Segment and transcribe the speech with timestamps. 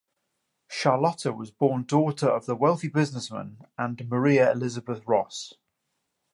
[0.67, 5.53] Charlotta was born daughter of the wealthy businessman and Maria Elisabeth Ross.